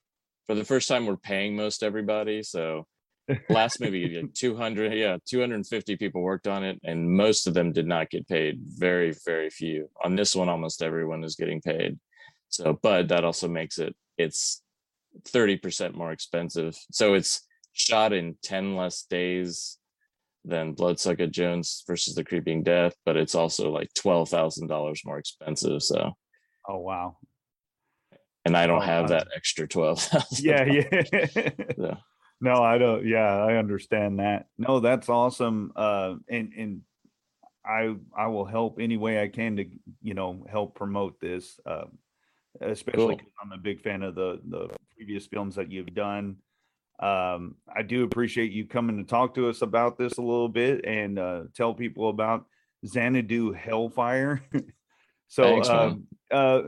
for 0.47 0.55
the 0.55 0.65
first 0.65 0.88
time 0.88 1.05
we're 1.05 1.17
paying 1.17 1.55
most 1.55 1.83
everybody. 1.83 2.43
So 2.43 2.88
last 3.50 3.79
movie, 3.79 4.21
like 4.21 4.33
200, 4.33 4.93
yeah, 4.93 5.17
250 5.25 5.95
people 5.95 6.21
worked 6.21 6.47
on 6.47 6.63
it, 6.63 6.79
and 6.83 7.09
most 7.09 7.47
of 7.47 7.53
them 7.53 7.71
did 7.71 7.88
not 7.88 8.09
get 8.09 8.27
paid. 8.27 8.59
Very, 8.62 9.15
very 9.25 9.50
few. 9.50 9.89
On 10.03 10.15
this 10.15 10.35
one, 10.35 10.50
almost 10.50 10.83
everyone 10.83 11.24
is 11.24 11.35
getting 11.35 11.62
paid. 11.62 11.97
So, 12.50 12.77
but 12.81 13.07
that 13.07 13.24
also 13.24 13.47
makes 13.47 13.79
it 13.79 13.95
it's 14.17 14.62
30% 15.24 15.93
more 15.95 16.12
expensive. 16.12 16.75
So 16.91 17.13
it's 17.13 17.45
shot 17.74 18.13
in 18.13 18.36
10 18.43 18.75
less 18.75 19.03
days 19.03 19.77
than 20.43 20.74
Bloodsucker 20.74 21.27
Jones 21.27 21.84
versus 21.88 22.15
the 22.15 22.24
Creeping 22.24 22.63
Death, 22.63 22.93
but 23.05 23.17
it's 23.17 23.36
also 23.36 23.72
like 23.72 23.89
$12,000 23.98 25.05
more 25.05 25.17
expensive. 25.17 25.81
So, 25.81 26.13
Oh 26.67 26.77
wow. 26.79 27.17
and 28.45 28.55
I 28.55 28.67
don't 28.67 28.77
Oh, 28.81 28.86
have 28.86 29.03
wow. 29.10 29.17
that 29.17 29.27
extra 29.36 29.67
12,000. 29.67 30.43
Yeah, 30.45 30.63
yeah. 30.65 31.50
So, 31.77 31.98
no, 32.41 32.63
I 32.63 32.77
don't. 32.77 33.05
Yeah, 33.05 33.43
I 33.43 33.55
understand 33.55 34.19
that. 34.19 34.48
No, 34.57 34.79
that's 34.81 35.10
awesome. 35.10 35.72
Uh, 35.75 36.15
and 36.29 36.51
and 36.57 36.81
I 37.65 37.95
I 38.15 38.27
will 38.27 38.45
help 38.45 38.77
any 38.79 38.98
way 38.98 39.22
I 39.22 39.29
can 39.29 39.55
to 39.57 39.65
you 40.01 40.13
know 40.13 40.45
help 40.50 40.75
promote 40.75 41.19
this. 41.22 41.60
Uh, 41.65 41.86
especially 42.62 43.15
Cool. 43.17 43.22
I'm 43.41 43.51
a 43.53 43.57
big 43.57 43.81
fan 43.81 44.03
of 44.03 44.15
the 44.15 44.41
the 44.48 44.69
previous 44.95 45.25
films 45.27 45.55
that 45.55 45.71
you've 45.71 45.93
done. 45.93 46.37
Um, 46.99 47.55
I 47.73 47.81
do 47.81 48.03
appreciate 48.03 48.51
you 48.51 48.65
coming 48.65 48.97
to 48.97 49.03
talk 49.03 49.35
to 49.35 49.49
us 49.49 49.61
about 49.61 49.97
this 49.97 50.17
a 50.17 50.21
little 50.21 50.47
bit 50.47 50.85
and 50.85 51.19
uh, 51.19 51.43
tell 51.53 51.73
people 51.73 52.09
about 52.09 52.45
Xanadu 52.87 53.51
Hellfire. 53.51 54.41
so 55.27 55.43
Thanks, 55.43 55.67
um, 55.67 56.07
uh, 56.31 56.61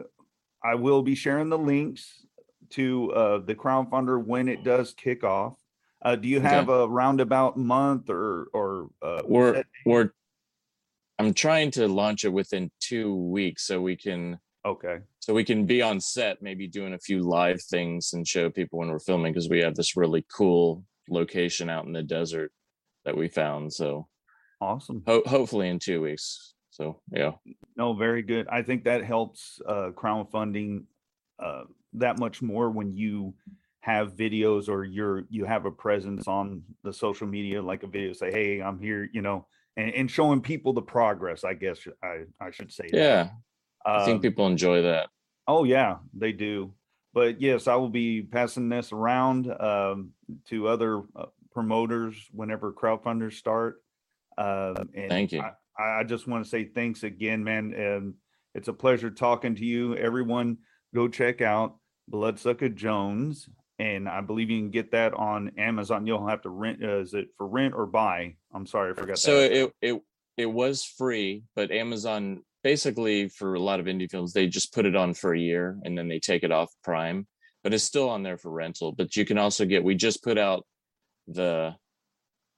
I 0.63 0.75
will 0.75 1.01
be 1.01 1.15
sharing 1.15 1.49
the 1.49 1.57
links 1.57 2.25
to 2.71 3.11
uh, 3.13 3.37
the 3.39 3.55
crowdfunder 3.55 4.23
when 4.23 4.49
it 4.49 4.63
does 4.63 4.93
kick 4.93 5.23
off. 5.23 5.55
Uh, 6.01 6.15
do 6.15 6.27
you 6.27 6.37
Okay. 6.37 6.47
have 6.47 6.69
a 6.69 6.87
roundabout 6.87 7.57
month 7.57 8.09
or 8.09 8.47
or 8.53 8.89
uh, 9.01 9.21
we're 9.25 9.63
we're 9.85 10.11
I'm 11.17 11.33
trying 11.33 11.71
to 11.71 11.87
launch 11.87 12.23
it 12.25 12.29
within 12.29 12.69
2 12.81 13.15
weeks 13.15 13.65
so 13.65 13.81
we 13.81 13.95
can 13.95 14.39
okay? 14.67 14.97
so 15.19 15.33
we 15.33 15.43
can 15.43 15.65
be 15.65 15.81
on 15.81 15.99
set 15.99 16.41
maybe 16.41 16.67
doing 16.67 16.93
a 16.93 16.99
few 16.99 17.19
live 17.21 17.61
things 17.61 18.13
and 18.13 18.27
show 18.27 18.49
people 18.49 18.79
when 18.79 18.89
we're 18.89 18.99
filming 19.09 19.31
because 19.33 19.49
we 19.49 19.59
have 19.59 19.75
this 19.75 19.95
really 19.97 20.25
cool 20.35 20.83
location 21.09 21.69
out 21.69 21.85
in 21.85 21.93
the 21.93 22.03
desert 22.03 22.51
that 23.05 23.15
we 23.17 23.27
found 23.27 23.71
so 23.71 24.07
Awesome. 24.59 25.03
ho- 25.07 25.23
hopefully 25.25 25.69
in 25.69 25.79
2 25.79 26.01
weeks 26.01 26.53
so 26.71 27.01
yeah 27.11 27.31
No, 27.75 27.93
very 27.93 28.21
good. 28.23 28.47
I 28.49 28.61
think 28.63 28.83
that 28.85 29.03
helps 29.03 29.59
uh, 29.67 29.89
crowdfunding 29.95 30.83
uh, 31.39 31.63
that 31.93 32.19
much 32.19 32.41
more 32.41 32.69
when 32.71 32.89
you 33.03 33.33
have 33.81 34.15
videos 34.15 34.67
or 34.67 34.83
you're 34.83 35.23
you 35.29 35.45
have 35.45 35.65
a 35.65 35.71
presence 35.71 36.27
on 36.27 36.61
the 36.83 36.91
social 36.91 37.27
media, 37.27 37.61
like 37.61 37.83
a 37.83 37.87
video, 37.87 38.13
say, 38.13 38.31
"Hey, 38.31 38.61
I'm 38.61 38.79
here," 38.79 39.07
you 39.13 39.21
know, 39.21 39.47
and, 39.77 39.89
and 39.93 40.11
showing 40.11 40.41
people 40.41 40.73
the 40.73 40.81
progress. 40.81 41.43
I 41.43 41.53
guess 41.53 41.77
I 42.03 42.15
I 42.45 42.49
should 42.51 42.71
say. 42.71 42.85
that. 42.91 43.31
I 43.87 44.05
think 44.05 44.17
Um, 44.17 44.21
people 44.21 44.47
enjoy 44.47 44.81
that 44.83 45.09
Oh 45.47 45.63
yeah, 45.63 45.97
they 46.13 46.33
do. 46.33 46.73
But 47.13 47.41
yes, 47.41 47.67
I 47.67 47.75
will 47.75 47.89
be 47.89 48.21
passing 48.21 48.69
this 48.69 48.91
around 48.91 49.49
um, 49.59 50.11
to 50.49 50.67
other 50.67 51.03
uh, 51.15 51.27
promoters 51.51 52.15
whenever 52.31 52.71
crowdfunders 52.71 53.33
start. 53.33 53.81
Um, 54.37 54.89
and 54.93 55.09
Thank 55.09 55.31
you. 55.31 55.41
I, 55.41 55.99
I 55.99 56.03
just 56.03 56.27
want 56.27 56.43
to 56.43 56.49
say 56.49 56.65
thanks 56.65 57.03
again, 57.03 57.43
man. 57.43 57.73
And 57.73 58.13
it's 58.53 58.67
a 58.67 58.73
pleasure 58.73 59.09
talking 59.09 59.55
to 59.55 59.65
you. 59.65 59.95
Everyone, 59.95 60.57
go 60.93 61.07
check 61.07 61.41
out 61.41 61.77
Bloodsucker 62.07 62.69
Jones, 62.69 63.49
and 63.79 64.07
I 64.07 64.21
believe 64.21 64.51
you 64.51 64.59
can 64.59 64.69
get 64.69 64.91
that 64.91 65.13
on 65.13 65.53
Amazon. 65.57 66.05
You'll 66.05 66.27
have 66.27 66.41
to 66.43 66.49
rent. 66.49 66.83
Uh, 66.83 66.99
is 66.99 67.13
it 67.13 67.29
for 67.37 67.47
rent 67.47 67.73
or 67.73 67.87
buy? 67.87 68.35
I'm 68.53 68.67
sorry, 68.67 68.91
I 68.91 68.93
forgot. 68.93 69.17
so 69.17 69.39
that. 69.39 69.51
it 69.53 69.73
it 69.81 70.01
it 70.37 70.45
was 70.45 70.83
free 70.83 71.43
but 71.55 71.71
amazon 71.71 72.43
basically 72.71 73.29
for 73.29 73.53
a 73.53 73.65
lot 73.69 73.79
of 73.79 73.85
indie 73.85 74.11
films 74.11 74.33
they 74.33 74.47
just 74.47 74.73
put 74.73 74.85
it 74.85 74.95
on 74.95 75.13
for 75.13 75.33
a 75.33 75.39
year 75.39 75.65
and 75.83 75.97
then 75.97 76.07
they 76.09 76.19
take 76.19 76.43
it 76.43 76.51
off 76.51 76.69
prime 76.83 77.25
but 77.67 77.73
it's 77.73 77.83
still 77.83 78.09
on 78.09 78.23
there 78.23 78.37
for 78.37 78.49
rental. 78.49 78.93
But 78.93 79.17
you 79.17 79.25
can 79.25 79.37
also 79.37 79.65
get 79.65 79.83
we 79.83 79.93
just 79.93 80.23
put 80.23 80.37
out 80.37 80.65
the 81.27 81.75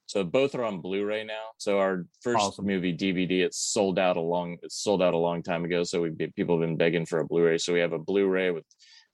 so 0.06 0.24
both 0.24 0.54
are 0.54 0.64
on 0.64 0.82
blu-ray 0.82 1.24
now. 1.24 1.48
So 1.58 1.80
our 1.80 2.06
first 2.22 2.40
Awesome. 2.40 2.68
movie 2.68 2.96
dvd 2.96 3.40
it's 3.42 3.58
sold 3.58 3.98
out 3.98 4.18
a 4.18 4.22
long 4.22 4.58
it's 4.62 4.84
sold 4.84 5.02
out 5.02 5.16
a 5.16 5.18
long 5.18 5.42
time 5.42 5.66
ago. 5.66 5.84
So 5.84 6.02
we 6.02 6.12
people 6.36 6.60
have 6.60 6.68
been 6.68 6.78
begging 6.78 7.08
for 7.08 7.22
a 7.22 7.26
blu-ray. 7.26 7.58
So 7.58 7.74
we 7.74 7.80
have 7.80 7.94
a 7.94 7.98
blu-ray 7.98 8.52
with 8.52 8.66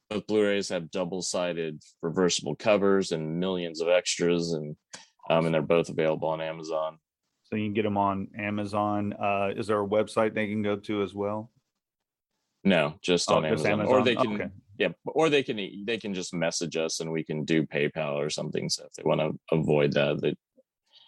both 0.09 0.27
blu-rays 0.27 0.67
have 0.67 0.91
double-sided 0.91 1.81
reversible 2.01 2.55
covers 2.55 3.13
and 3.13 3.39
millions 3.39 3.79
of 3.79 3.87
extras 3.87 4.51
and 4.51 4.75
um, 5.29 5.45
and 5.45 5.55
they're 5.55 5.61
both 5.61 5.87
available 5.87 6.27
on 6.27 6.41
amazon 6.41 6.97
so 7.45 7.55
you 7.55 7.65
can 7.65 7.73
get 7.73 7.83
them 7.83 7.97
on 7.97 8.27
Amazon. 8.37 9.13
Uh, 9.13 9.51
is 9.55 9.67
there 9.67 9.81
a 9.81 9.87
website 9.87 10.33
they 10.33 10.47
can 10.47 10.61
go 10.61 10.75
to 10.75 11.03
as 11.03 11.13
well? 11.13 11.51
No, 12.63 12.95
just 13.01 13.29
Oh, 13.29 13.35
on 13.35 13.43
just 13.43 13.65
Amazon. 13.65 13.93
or 13.93 14.03
they 14.03 14.15
can 14.15 14.33
Okay. 14.33 14.49
yeah, 14.79 14.89
or 15.05 15.29
they 15.29 15.43
can 15.43 15.57
they 15.85 15.97
can 15.97 16.13
just 16.13 16.33
message 16.33 16.75
us 16.77 16.99
and 16.99 17.11
we 17.11 17.23
can 17.23 17.45
do 17.45 17.63
PayPal 17.63 18.15
or 18.15 18.29
something. 18.29 18.69
So 18.69 18.85
if 18.85 18.93
they 18.93 19.03
want 19.03 19.21
to 19.21 19.37
avoid 19.51 19.93
that, 19.93 20.19
they, 20.21 20.35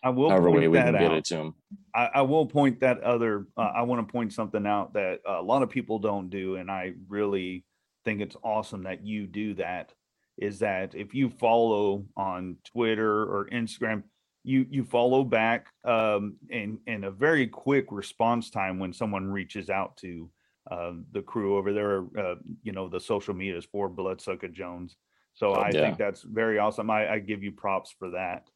I 0.03 0.09
will 0.11 0.29
however 0.29 0.49
point 0.49 0.61
way 0.61 0.67
we 0.67 0.77
that 0.77 0.85
can 0.85 0.93
get 0.93 1.11
out. 1.11 1.17
it 1.17 1.25
to 1.25 1.35
them. 1.35 1.55
I, 1.95 2.09
I 2.15 2.21
will 2.21 2.45
point 2.45 2.79
that 2.81 3.01
other. 3.01 3.47
Uh, 3.57 3.71
I 3.75 3.81
want 3.81 4.07
to 4.07 4.11
point 4.11 4.33
something 4.33 4.67
out 4.67 4.93
that 4.93 5.21
a 5.25 5.41
lot 5.41 5.63
of 5.63 5.71
people 5.71 5.97
don't 5.97 6.29
do, 6.29 6.57
and 6.57 6.69
I 6.69 6.93
really 7.07 7.65
think 8.05 8.21
it's 8.21 8.37
awesome 8.43 8.83
that 8.83 9.03
you 9.03 9.25
do 9.25 9.55
that. 9.55 9.91
Is 10.37 10.59
that 10.59 10.93
if 10.93 11.15
you 11.15 11.31
follow 11.31 12.05
on 12.15 12.57
Twitter 12.71 13.23
or 13.23 13.49
Instagram, 13.51 14.03
you 14.47 14.65
you 14.69 14.83
follow 14.85 15.23
back 15.23 15.67
um, 15.83 16.37
in 16.49 16.79
in 16.87 17.03
a 17.03 17.11
very 17.11 17.45
quick 17.47 17.87
response 17.91 18.49
time 18.49 18.79
when 18.79 18.93
someone 18.93 19.27
reaches 19.27 19.69
out 19.69 19.97
to 19.97 20.29
uh, 20.71 20.93
the 21.11 21.21
crew 21.21 21.57
over 21.57 21.73
there. 21.73 22.05
Uh, 22.17 22.35
you 22.63 22.71
know 22.71 22.87
the 22.87 22.99
social 22.99 23.33
medias 23.33 23.65
for 23.65 23.89
Bloodsucker 23.89 24.47
Jones. 24.47 24.95
So 25.33 25.53
I 25.53 25.69
Yeah. 25.69 25.81
think 25.81 25.97
that's 25.97 26.21
very 26.23 26.57
awesome. 26.57 26.89
I, 26.89 27.11
I 27.13 27.19
give 27.19 27.43
you 27.43 27.51
props 27.51 27.93
for 27.99 28.09
that. 28.11 28.49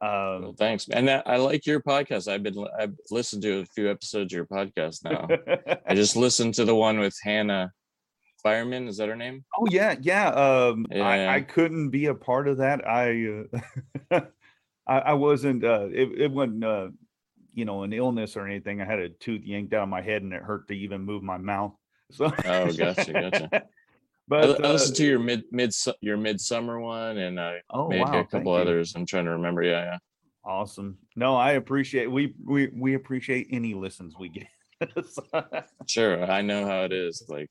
Um, 0.00 0.42
Well, 0.42 0.54
thanks, 0.58 0.86
and 0.88 1.08
that, 1.08 1.26
I 1.26 1.36
like 1.36 1.64
your 1.66 1.80
podcast. 1.80 2.30
I've 2.30 2.42
been 2.42 2.64
I've 2.78 2.94
listened 3.10 3.42
to 3.42 3.60
a 3.60 3.66
few 3.66 3.90
episodes 3.90 4.32
of 4.32 4.36
your 4.36 4.46
podcast 4.46 5.02
now. 5.04 5.28
I 5.86 5.94
just 5.94 6.14
listened 6.14 6.54
to 6.54 6.64
the 6.64 6.74
one 6.74 6.98
with 6.98 7.16
Hannah 7.22 7.72
Fireman. 8.42 8.88
Is 8.88 8.96
that 8.98 9.08
her 9.08 9.16
name? 9.16 9.44
Oh 9.58 9.66
yeah, 9.70 9.94
yeah. 10.00 10.28
Um, 10.28 10.86
Yeah. 10.90 11.06
I, 11.06 11.36
I 11.36 11.40
couldn't 11.40 11.90
be 11.90 12.06
a 12.06 12.14
part 12.14 12.48
of 12.48 12.58
that. 12.58 12.86
I, 12.86 13.44
uh, 14.10 14.20
I, 14.86 14.98
I 14.98 15.12
wasn't. 15.14 15.64
Uh, 15.64 15.88
it, 15.92 16.20
it 16.20 16.30
wasn't. 16.30 16.64
Uh, 16.64 16.88
you 17.54 17.64
know, 17.66 17.82
an 17.82 17.92
illness 17.92 18.36
or 18.36 18.46
anything. 18.46 18.80
I 18.80 18.86
had 18.86 18.98
a 18.98 19.10
tooth 19.10 19.42
yanked 19.44 19.74
out 19.74 19.82
of 19.82 19.88
my 19.88 20.00
head, 20.00 20.22
and 20.22 20.32
it 20.32 20.42
hurt 20.42 20.68
to 20.68 20.74
even 20.74 21.02
move 21.02 21.22
my 21.22 21.38
mouth. 21.38 21.72
So. 22.12 22.30
Oh, 22.44 22.70
gotcha, 22.70 23.10
gotcha. 23.10 23.48
But 24.28 24.60
I 24.60 24.68
uh, 24.68 24.72
listened 24.72 24.96
to 24.96 25.04
your 25.06 25.18
mid 25.18 25.44
mid 25.50 25.72
your 26.00 26.16
midsummer 26.18 26.78
one, 26.78 27.16
and 27.16 27.40
I 27.40 27.60
oh 27.70 27.88
maybe 27.88 28.02
wow, 28.02 28.20
a 28.20 28.24
couple 28.24 28.30
thank 28.30 28.46
you. 28.46 28.52
others. 28.52 28.94
I'm 28.94 29.06
trying 29.06 29.24
to 29.24 29.32
remember. 29.32 29.62
Yeah, 29.62 29.84
yeah. 29.84 29.98
Awesome. 30.44 30.98
No, 31.16 31.36
I 31.36 31.52
appreciate. 31.52 32.10
We 32.10 32.34
we 32.44 32.68
we 32.68 32.94
appreciate 32.94 33.48
any 33.50 33.74
listens 33.74 34.14
we 34.18 34.28
get. 34.28 34.46
Sure, 35.86 36.22
I 36.24 36.42
know 36.42 36.66
how 36.66 36.82
it 36.82 36.92
is. 36.92 37.24
Like 37.28 37.48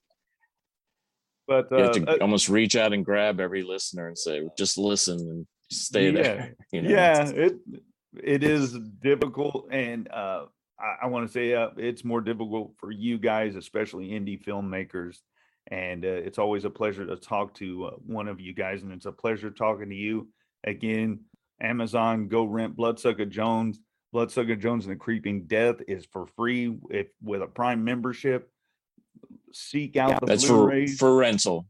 but 1.48 1.68
you 1.72 1.78
have 1.78 1.90
uh, 1.90 1.94
to 1.94 2.12
uh, 2.12 2.18
almost 2.22 2.50
reach 2.50 2.76
out 2.76 2.94
and 2.94 3.04
grab 3.04 3.40
every 3.40 3.64
listener 3.64 4.08
and 4.08 4.18
say, 4.18 4.42
just 4.58 4.78
listen 4.78 5.20
and 5.20 5.48
stay 5.72 6.12
there. 6.12 6.56
You 6.72 6.82
know? 6.82 6.90
yeah 6.90 7.30
it 7.30 7.56
it 8.24 8.44
is 8.44 8.78
difficult 9.02 9.68
and 9.72 10.10
uh 10.12 10.46
i, 10.80 11.04
I 11.04 11.08
want 11.08 11.28
to 11.28 11.32
say 11.32 11.54
uh, 11.54 11.70
it's 11.78 12.04
more 12.04 12.22
difficult 12.22 12.74
for 12.78 12.92
you 12.92 13.18
guys 13.18 13.56
especially 13.56 14.10
indie 14.10 14.42
filmmakers. 14.42 15.18
And 15.68 16.04
uh, 16.04 16.08
it's 16.08 16.40
always 16.40 16.66
a 16.66 16.70
pleasure 16.70 17.06
to 17.06 17.16
talk 17.16 17.54
to 17.56 17.86
uh, 17.86 17.92
one 18.06 18.28
of 18.28 18.40
you 18.40 18.54
guys 18.54 18.84
and 18.84 18.92
it's 18.92 19.06
a 19.06 19.12
pleasure 19.12 19.52
talking 19.52 19.90
to 19.90 19.96
you. 19.96 20.28
Again 20.66 21.22
amazon 21.62 22.28
go 22.28 22.46
rent 22.46 22.76
bloodsucker 22.76 23.26
jones. 23.26 23.80
Bloodsucker 24.12 24.58
jones 24.58 24.86
and 24.86 24.94
the 24.94 25.00
creeping 25.00 25.44
death 25.44 25.78
is 25.88 26.06
for 26.06 26.28
free 26.36 26.78
if 26.90 27.08
with 27.22 27.42
a 27.42 27.48
prime 27.48 27.84
membership. 27.84 28.50
Seek 29.54 29.96
out 29.96 30.20
the 30.20 30.26
That's 30.26 30.46
for 30.46 30.88
for 30.98 31.16
rental, 31.16 31.66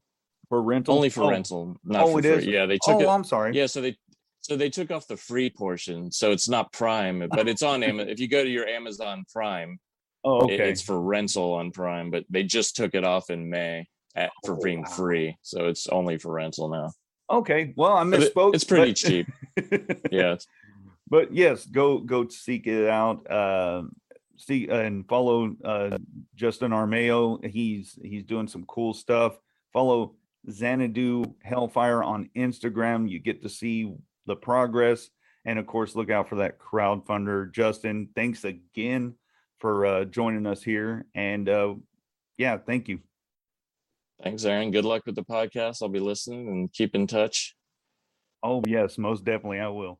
for 0.51 0.61
rental 0.61 0.95
only 0.95 1.09
for 1.09 1.23
Oh, 1.23 1.29
rental, 1.29 1.77
not 1.85 2.03
oh, 2.03 2.11
for 2.11 2.19
it 2.19 2.23
free. 2.23 2.31
is? 2.33 2.45
Yeah, 2.45 2.65
they 2.65 2.75
took 2.77 2.95
oh 2.95 2.99
it. 3.01 3.07
i'm 3.07 3.23
sorry 3.23 3.55
Yeah, 3.55 3.67
so 3.67 3.79
they 3.79 3.95
so 4.41 4.57
they 4.57 4.69
took 4.69 4.91
off 4.91 5.07
the 5.07 5.15
free 5.15 5.49
portion, 5.49 6.11
so 6.11 6.31
it's 6.31 6.49
not 6.49 6.73
Prime, 6.73 7.25
but 7.31 7.47
it's 7.47 7.61
on 7.63 7.83
Amazon. 7.83 8.09
If 8.09 8.19
you 8.19 8.27
go 8.27 8.43
to 8.43 8.49
your 8.49 8.67
Amazon 8.67 9.23
Prime, 9.31 9.79
oh 10.25 10.41
it- 10.49 10.53
okay 10.55 10.69
it's 10.69 10.81
for 10.81 10.99
rental 10.99 11.53
on 11.53 11.71
Prime, 11.71 12.11
but 12.11 12.25
they 12.29 12.43
just 12.43 12.75
took 12.75 12.93
it 12.93 13.05
off 13.05 13.29
in 13.29 13.49
May 13.49 13.87
at, 14.15 14.29
for 14.45 14.55
Oh, 14.57 14.59
being 14.61 14.81
wow. 14.81 14.89
free, 14.89 15.37
so 15.41 15.67
it's 15.69 15.87
only 15.87 16.17
for 16.17 16.33
rental 16.33 16.67
now. 16.69 16.91
okay 17.39 17.73
well 17.77 17.95
i 17.95 18.03
misspoke 18.03 18.53
it's 18.53 18.65
pretty 18.65 18.91
but- 18.91 18.97
cheap. 19.05 19.27
Yeah, 20.11 20.35
but 21.07 21.33
yes, 21.33 21.65
go 21.65 21.99
go 21.99 22.27
seek 22.27 22.67
it 22.67 22.89
out. 22.89 23.29
Uh, 23.31 23.83
see 24.37 24.67
and 24.67 25.07
follow 25.07 25.55
uh, 25.63 25.97
Justin 26.35 26.71
Armeo. 26.71 27.19
He's 27.45 27.97
he's 28.03 28.25
doing 28.25 28.47
some 28.49 28.65
cool 28.65 28.93
stuff. 28.93 29.37
Follow 29.71 30.15
Xanadu 30.49 31.23
Hellfire 31.43 32.03
on 32.03 32.29
Instagram. 32.35 33.09
You 33.09 33.19
get 33.19 33.41
to 33.43 33.49
see 33.49 33.93
the 34.25 34.35
progress, 34.35 35.09
and 35.45 35.59
of 35.59 35.67
course, 35.67 35.95
look 35.95 36.09
out 36.09 36.29
for 36.29 36.35
that 36.37 36.59
crowdfunder. 36.59 37.51
Justin, 37.51 38.09
thanks 38.15 38.43
again 38.43 39.15
for 39.59 39.85
uh, 39.85 40.05
joining 40.05 40.47
us 40.47 40.63
here, 40.63 41.05
and 41.13 41.47
uh, 41.47 41.75
yeah, 42.37 42.57
thank 42.57 42.87
you. 42.87 42.99
thanks, 44.23 44.45
Aaron. 44.45 44.71
Good 44.71 44.85
luck 44.85 45.05
with 45.05 45.15
the 45.15 45.23
podcast. 45.23 45.81
I'll 45.81 45.89
be 45.89 45.99
listening 45.99 46.47
and 46.47 46.73
keep 46.73 46.95
in 46.95 47.07
touch. 47.07 47.55
Oh 48.43 48.63
yes, 48.65 48.97
most 48.97 49.23
definitely, 49.23 49.59
I 49.59 49.67
will. 49.67 49.99